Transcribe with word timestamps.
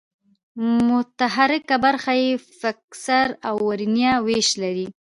متحرکه 0.89 1.75
برخه 1.85 2.13
یې 2.21 2.31
فکسر 2.59 3.27
او 3.47 3.55
ورنیه 3.69 4.13
وېش 4.27 4.49
لري. 4.61 4.87